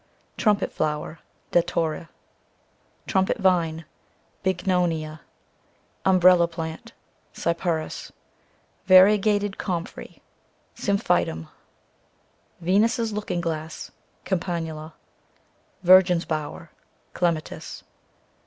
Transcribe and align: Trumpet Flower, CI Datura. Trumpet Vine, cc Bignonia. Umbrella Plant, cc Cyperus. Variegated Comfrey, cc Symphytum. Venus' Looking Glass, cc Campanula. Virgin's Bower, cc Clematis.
Trumpet 0.35 0.71
Flower, 0.71 1.19
CI 1.51 1.59
Datura. 1.59 2.09
Trumpet 3.05 3.37
Vine, 3.37 3.85
cc 4.43 4.55
Bignonia. 4.55 5.19
Umbrella 6.05 6.47
Plant, 6.47 6.93
cc 7.35 7.41
Cyperus. 7.55 8.11
Variegated 8.87 9.59
Comfrey, 9.59 10.23
cc 10.75 10.97
Symphytum. 10.97 11.49
Venus' 12.61 13.11
Looking 13.11 13.41
Glass, 13.41 13.91
cc 14.25 14.39
Campanula. 14.39 14.93
Virgin's 15.83 16.25
Bower, 16.25 16.71
cc 16.71 17.13
Clematis. 17.13 17.83